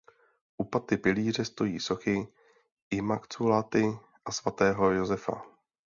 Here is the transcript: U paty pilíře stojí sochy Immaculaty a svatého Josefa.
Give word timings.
U 0.57 0.63
paty 0.63 0.97
pilíře 0.97 1.45
stojí 1.45 1.79
sochy 1.79 2.27
Immaculaty 2.91 3.99
a 4.25 4.31
svatého 4.31 4.91
Josefa. 4.91 5.43